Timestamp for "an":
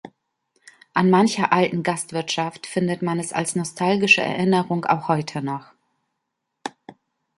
0.95-1.11